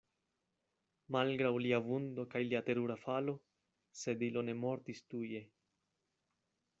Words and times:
Malgraŭ 1.15 1.51
lia 1.65 1.79
vundo 1.89 2.25
kaj 2.31 2.41
lia 2.47 2.61
terura 2.69 2.97
falo, 3.03 3.35
Sedilo 4.05 4.45
ne 4.49 4.57
mortis 4.65 5.03
tuje. 5.13 5.43